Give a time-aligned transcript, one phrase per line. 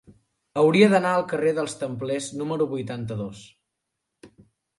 [0.61, 3.45] Hauria d'anar al carrer dels Templers número vuitanta-dos.